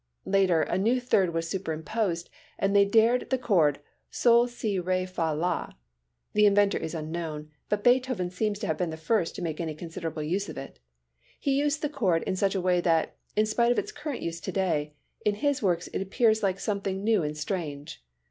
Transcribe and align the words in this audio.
Later, 0.25 0.63
a 0.63 0.79
new 0.79 0.99
third 0.99 1.31
was 1.31 1.47
superimposed 1.47 2.31
and 2.57 2.75
they 2.75 2.85
dared 2.85 3.29
the 3.29 3.37
chord 3.37 3.79
sol 4.09 4.47
si 4.47 4.79
re 4.79 5.05
fa 5.05 5.31
la. 5.35 5.73
The 6.33 6.47
inventor 6.47 6.79
is 6.79 6.95
unknown, 6.95 7.51
but 7.69 7.83
Beethoven 7.83 8.31
seems 8.31 8.57
to 8.57 8.65
have 8.65 8.79
been 8.79 8.89
the 8.89 8.97
first 8.97 9.35
to 9.35 9.43
make 9.43 9.61
any 9.61 9.75
considerable 9.75 10.23
use 10.23 10.49
of 10.49 10.57
it. 10.57 10.79
He 11.39 11.53
used 11.59 11.83
the 11.83 11.87
chord 11.87 12.23
in 12.23 12.35
such 12.35 12.55
a 12.55 12.61
way 12.61 12.81
that, 12.81 13.15
in 13.35 13.45
spite 13.45 13.71
of 13.71 13.77
its 13.77 13.91
current 13.91 14.23
use 14.23 14.41
to 14.41 14.51
day, 14.51 14.95
in 15.23 15.35
his 15.35 15.61
works 15.61 15.87
it 15.89 16.01
appears 16.01 16.41
like 16.41 16.59
something 16.59 17.03
new 17.03 17.21
and 17.21 17.37
strange. 17.37 18.03